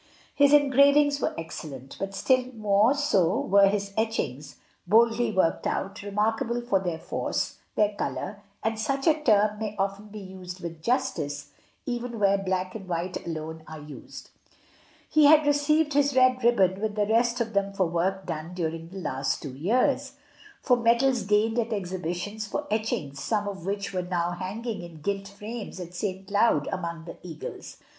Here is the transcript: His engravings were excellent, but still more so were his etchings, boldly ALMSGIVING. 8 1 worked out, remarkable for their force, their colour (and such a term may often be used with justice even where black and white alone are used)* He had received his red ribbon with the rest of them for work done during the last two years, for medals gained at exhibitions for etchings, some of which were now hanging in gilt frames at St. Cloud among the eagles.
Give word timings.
His 0.33 0.51
engravings 0.51 1.19
were 1.21 1.35
excellent, 1.37 1.95
but 1.99 2.15
still 2.15 2.51
more 2.55 2.95
so 2.95 3.39
were 3.39 3.67
his 3.67 3.93
etchings, 3.95 4.55
boldly 4.87 5.25
ALMSGIVING. 5.27 5.33
8 5.33 5.35
1 5.35 5.45
worked 5.45 5.67
out, 5.67 6.01
remarkable 6.01 6.59
for 6.59 6.79
their 6.79 6.97
force, 6.97 7.59
their 7.75 7.93
colour 7.93 8.41
(and 8.63 8.79
such 8.79 9.05
a 9.05 9.13
term 9.21 9.59
may 9.59 9.75
often 9.77 10.07
be 10.07 10.17
used 10.17 10.59
with 10.59 10.81
justice 10.81 11.51
even 11.85 12.17
where 12.19 12.39
black 12.39 12.73
and 12.73 12.87
white 12.87 13.23
alone 13.27 13.61
are 13.67 13.79
used)* 13.81 14.31
He 15.07 15.25
had 15.25 15.45
received 15.45 15.93
his 15.93 16.15
red 16.15 16.43
ribbon 16.43 16.81
with 16.81 16.95
the 16.95 17.05
rest 17.05 17.39
of 17.39 17.53
them 17.53 17.71
for 17.71 17.85
work 17.85 18.25
done 18.25 18.55
during 18.55 18.89
the 18.89 18.97
last 18.97 19.43
two 19.43 19.53
years, 19.55 20.13
for 20.63 20.77
medals 20.77 21.21
gained 21.25 21.59
at 21.59 21.71
exhibitions 21.71 22.47
for 22.47 22.65
etchings, 22.71 23.21
some 23.23 23.47
of 23.47 23.67
which 23.67 23.93
were 23.93 24.01
now 24.01 24.31
hanging 24.31 24.81
in 24.81 25.01
gilt 25.01 25.27
frames 25.27 25.79
at 25.79 25.93
St. 25.93 26.27
Cloud 26.27 26.67
among 26.71 27.05
the 27.05 27.17
eagles. 27.21 27.77